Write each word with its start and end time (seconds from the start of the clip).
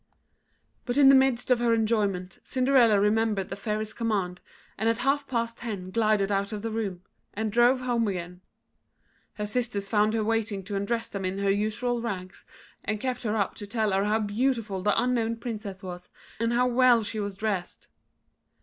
But 0.87 0.97
in 0.97 1.09
the 1.09 1.13
midst 1.13 1.51
of 1.51 1.59
her 1.59 1.75
enjoyment, 1.75 2.39
Cinderella 2.43 2.99
remembered 2.99 3.49
the 3.49 3.55
Fairy's 3.55 3.93
command, 3.93 4.41
and 4.75 4.89
at 4.89 4.97
half 4.97 5.27
past 5.27 5.59
ten 5.59 5.91
glided 5.91 6.31
out 6.31 6.51
of 6.51 6.63
the 6.63 6.71
room, 6.71 7.03
and 7.35 7.51
drove 7.51 7.81
home 7.81 8.07
again. 8.07 8.41
Her 9.35 9.45
sisters 9.45 9.87
found 9.89 10.15
her 10.15 10.23
waiting 10.23 10.63
to 10.63 10.75
undress 10.75 11.07
them 11.07 11.23
in 11.23 11.37
her 11.37 11.51
usual 11.51 12.01
rags, 12.01 12.45
and 12.83 12.99
kept 12.99 13.21
her 13.21 13.37
up 13.37 13.53
to 13.57 13.67
tell 13.67 13.91
her 13.91 14.05
how 14.05 14.21
beautiful 14.21 14.81
the 14.81 14.99
unknown 14.99 15.37
Princess 15.37 15.83
was, 15.83 16.09
and 16.39 16.51
how 16.53 16.65
well 16.65 17.03
she 17.03 17.19
was 17.19 17.35
dressed. 17.35 17.87